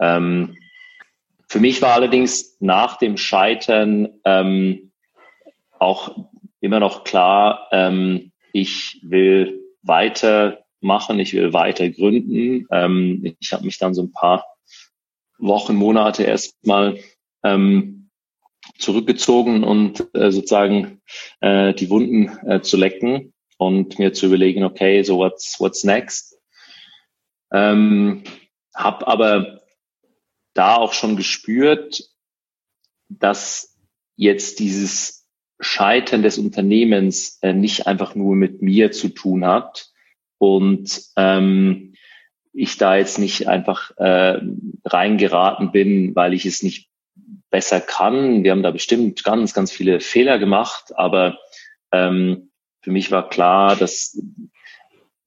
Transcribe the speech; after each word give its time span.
Ähm, 0.00 0.56
für 1.48 1.60
mich 1.60 1.80
war 1.82 1.94
allerdings 1.94 2.56
nach 2.60 2.98
dem 2.98 3.16
Scheitern 3.16 4.08
ähm, 4.24 4.92
auch 5.78 6.16
immer 6.60 6.80
noch 6.80 7.04
klar, 7.04 7.68
ähm, 7.70 8.32
ich 8.52 9.00
will 9.02 9.62
weitermachen, 9.82 11.20
ich 11.20 11.34
will 11.34 11.52
weiter 11.52 11.88
gründen. 11.90 12.66
Ähm, 12.70 13.36
ich 13.38 13.52
habe 13.52 13.64
mich 13.64 13.78
dann 13.78 13.94
so 13.94 14.02
ein 14.02 14.12
paar 14.12 14.44
Wochen, 15.38 15.76
Monate 15.76 16.24
erstmal 16.24 16.98
ähm, 17.44 18.10
zurückgezogen 18.78 19.64
und 19.64 20.06
äh, 20.14 20.30
sozusagen 20.32 21.00
äh, 21.40 21.74
die 21.74 21.90
Wunden 21.90 22.28
äh, 22.48 22.60
zu 22.62 22.76
lecken 22.76 23.32
und 23.58 23.98
mir 23.98 24.12
zu 24.12 24.26
überlegen, 24.26 24.64
okay, 24.64 25.02
so 25.02 25.18
what's 25.18 25.60
what's 25.60 25.84
next? 25.84 26.38
Ähm, 27.52 28.24
hab 28.74 29.06
aber 29.06 29.60
da 30.56 30.76
auch 30.76 30.92
schon 30.92 31.16
gespürt, 31.16 32.02
dass 33.08 33.76
jetzt 34.16 34.58
dieses 34.58 35.28
Scheitern 35.60 36.22
des 36.22 36.38
Unternehmens 36.38 37.38
äh, 37.42 37.52
nicht 37.52 37.86
einfach 37.86 38.14
nur 38.14 38.34
mit 38.36 38.62
mir 38.62 38.92
zu 38.92 39.08
tun 39.08 39.44
hat 39.44 39.90
und 40.38 41.02
ähm, 41.16 41.94
ich 42.52 42.78
da 42.78 42.96
jetzt 42.96 43.18
nicht 43.18 43.48
einfach 43.48 43.90
äh, 43.98 44.40
reingeraten 44.84 45.72
bin, 45.72 46.14
weil 46.16 46.34
ich 46.34 46.46
es 46.46 46.62
nicht 46.62 46.90
besser 47.50 47.80
kann. 47.80 48.44
Wir 48.44 48.52
haben 48.52 48.62
da 48.62 48.70
bestimmt 48.70 49.22
ganz, 49.24 49.54
ganz 49.54 49.70
viele 49.70 50.00
Fehler 50.00 50.38
gemacht, 50.38 50.92
aber 50.96 51.38
ähm, 51.92 52.50
für 52.80 52.90
mich 52.90 53.10
war 53.10 53.28
klar, 53.28 53.76
dass 53.76 54.20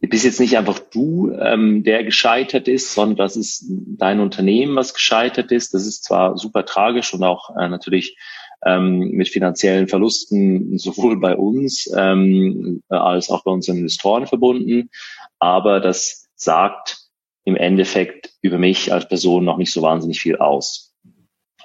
bist 0.00 0.24
jetzt 0.24 0.40
nicht 0.40 0.56
einfach 0.56 0.78
du, 0.78 1.32
ähm, 1.32 1.82
der 1.82 2.04
gescheitert 2.04 2.68
ist, 2.68 2.94
sondern 2.94 3.16
das 3.16 3.36
ist 3.36 3.64
dein 3.68 4.20
Unternehmen, 4.20 4.76
was 4.76 4.94
gescheitert 4.94 5.50
ist. 5.50 5.74
Das 5.74 5.86
ist 5.86 6.04
zwar 6.04 6.36
super 6.36 6.64
tragisch 6.64 7.12
und 7.14 7.24
auch 7.24 7.50
äh, 7.56 7.68
natürlich 7.68 8.16
ähm, 8.64 9.10
mit 9.10 9.28
finanziellen 9.28 9.88
Verlusten 9.88 10.78
sowohl 10.78 11.18
bei 11.18 11.36
uns 11.36 11.90
ähm, 11.96 12.82
als 12.88 13.30
auch 13.30 13.44
bei 13.44 13.50
unseren 13.50 13.78
Investoren 13.78 14.26
verbunden, 14.26 14.90
aber 15.38 15.80
das 15.80 16.28
sagt 16.34 16.98
im 17.44 17.56
Endeffekt 17.56 18.30
über 18.42 18.58
mich 18.58 18.92
als 18.92 19.08
Person 19.08 19.44
noch 19.44 19.56
nicht 19.56 19.72
so 19.72 19.82
wahnsinnig 19.82 20.20
viel 20.20 20.36
aus. 20.36 20.94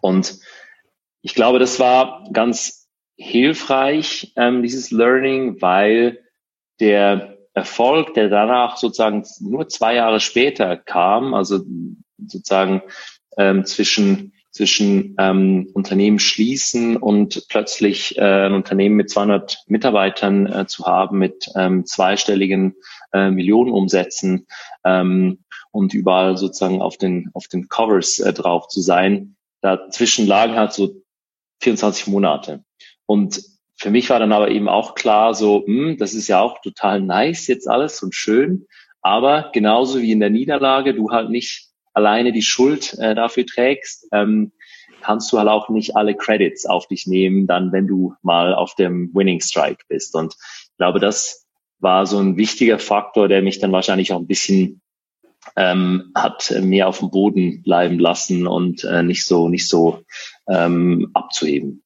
Und 0.00 0.38
ich 1.22 1.34
glaube, 1.34 1.58
das 1.58 1.78
war 1.78 2.28
ganz 2.32 2.88
hilfreich, 3.16 4.32
ähm, 4.36 4.62
dieses 4.62 4.90
Learning, 4.90 5.60
weil 5.60 6.20
der 6.80 7.37
Erfolg, 7.58 8.14
der 8.14 8.28
danach 8.28 8.76
sozusagen 8.76 9.24
nur 9.40 9.68
zwei 9.68 9.94
Jahre 9.94 10.20
später 10.20 10.76
kam, 10.76 11.34
also 11.34 11.60
sozusagen 12.18 12.82
ähm, 13.36 13.64
zwischen 13.64 14.32
zwischen 14.50 15.14
ähm, 15.18 15.70
Unternehmen 15.74 16.18
schließen 16.18 16.96
und 16.96 17.46
plötzlich 17.48 18.18
äh, 18.18 18.46
ein 18.46 18.54
Unternehmen 18.54 18.96
mit 18.96 19.08
200 19.08 19.64
Mitarbeitern 19.68 20.46
äh, 20.46 20.66
zu 20.66 20.84
haben, 20.84 21.18
mit 21.18 21.48
ähm, 21.54 21.84
zweistelligen 21.84 22.74
äh, 23.12 23.30
Millionenumsätzen 23.30 24.46
ähm, 24.84 25.44
und 25.70 25.94
überall 25.94 26.36
sozusagen 26.36 26.82
auf 26.82 26.96
den 26.96 27.30
auf 27.34 27.46
den 27.46 27.68
Covers 27.68 28.18
äh, 28.18 28.32
drauf 28.32 28.68
zu 28.68 28.80
sein. 28.80 29.36
Dazwischen 29.60 30.26
lagen 30.26 30.56
halt 30.56 30.72
so 30.72 31.02
24 31.60 32.08
Monate. 32.08 32.64
Und 33.06 33.40
für 33.78 33.90
mich 33.90 34.10
war 34.10 34.18
dann 34.18 34.32
aber 34.32 34.50
eben 34.50 34.68
auch 34.68 34.94
klar, 34.94 35.34
so, 35.34 35.64
hm, 35.64 35.96
das 35.98 36.14
ist 36.14 36.28
ja 36.28 36.40
auch 36.40 36.60
total 36.60 37.00
nice 37.00 37.46
jetzt 37.46 37.68
alles 37.68 38.02
und 38.02 38.14
schön, 38.14 38.66
aber 39.02 39.50
genauso 39.52 40.02
wie 40.02 40.12
in 40.12 40.20
der 40.20 40.30
Niederlage, 40.30 40.94
du 40.94 41.10
halt 41.10 41.30
nicht 41.30 41.68
alleine 41.94 42.32
die 42.32 42.42
Schuld 42.42 42.94
äh, 42.98 43.14
dafür 43.14 43.46
trägst, 43.46 44.08
ähm, 44.12 44.52
kannst 45.00 45.32
du 45.32 45.38
halt 45.38 45.48
auch 45.48 45.68
nicht 45.68 45.96
alle 45.96 46.16
Credits 46.16 46.66
auf 46.66 46.88
dich 46.88 47.06
nehmen, 47.06 47.46
dann 47.46 47.72
wenn 47.72 47.86
du 47.86 48.14
mal 48.22 48.52
auf 48.52 48.74
dem 48.74 49.10
Winning 49.14 49.40
Strike 49.40 49.84
bist. 49.88 50.14
Und 50.14 50.34
ich 50.34 50.76
glaube, 50.76 50.98
das 50.98 51.46
war 51.78 52.04
so 52.06 52.18
ein 52.18 52.36
wichtiger 52.36 52.80
Faktor, 52.80 53.28
der 53.28 53.42
mich 53.42 53.60
dann 53.60 53.72
wahrscheinlich 53.72 54.12
auch 54.12 54.18
ein 54.18 54.26
bisschen 54.26 54.80
ähm, 55.56 56.10
hat 56.16 56.52
mehr 56.60 56.88
auf 56.88 56.98
dem 56.98 57.10
Boden 57.10 57.62
bleiben 57.62 57.98
lassen 57.98 58.46
und 58.46 58.84
äh, 58.84 59.02
nicht 59.02 59.24
so 59.24 59.48
nicht 59.48 59.68
so 59.68 60.02
ähm, 60.48 61.10
abzuheben. 61.14 61.84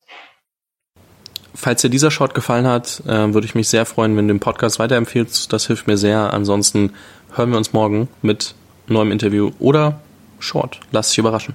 Falls 1.55 1.83
dir 1.83 1.91
dieser 1.91 2.11
Short 2.11 2.35
gefallen 2.35 2.67
hat, 2.67 3.03
äh, 3.07 3.35
würde 3.35 3.47
ich 3.47 3.55
mich 3.55 3.69
sehr 3.69 3.85
freuen, 3.85 4.17
wenn 4.17 4.29
du 4.29 4.35
den 4.35 4.41
Podcast 4.41 4.79
weiterempfehlst. 4.79 5.53
Das 5.53 5.67
hilft 5.67 5.87
mir 5.87 5.99
sehr. 5.99 6.33
Ansonsten 6.33 6.93
hören 7.35 7.51
wir 7.51 7.59
uns 7.59 7.73
morgen 7.73 8.09
mit 8.23 8.55
neuem 8.89 9.13
Interview 9.13 9.53
oder 9.59 10.01
Short. 10.39 10.81
Lass 10.91 11.11
dich 11.11 11.19
überraschen. 11.19 11.55